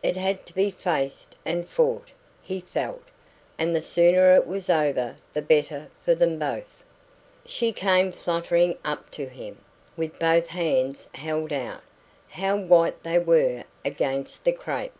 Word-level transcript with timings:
It 0.00 0.16
had 0.16 0.46
to 0.46 0.52
be 0.54 0.70
faced 0.70 1.34
and 1.44 1.68
fought, 1.68 2.10
he 2.40 2.60
felt, 2.60 3.02
and 3.58 3.74
the 3.74 3.82
sooner 3.82 4.32
it 4.36 4.46
was 4.46 4.70
over 4.70 5.16
the 5.32 5.42
better 5.42 5.88
for 6.04 6.14
them 6.14 6.38
both. 6.38 6.84
She 7.44 7.72
came 7.72 8.12
fluttering 8.12 8.78
up 8.84 9.10
to 9.10 9.26
him, 9.26 9.58
with 9.96 10.20
both 10.20 10.50
hands 10.50 11.08
held 11.16 11.52
out. 11.52 11.82
How 12.28 12.56
white 12.56 13.02
they 13.02 13.18
were 13.18 13.64
against 13.84 14.44
the 14.44 14.52
crape! 14.52 14.94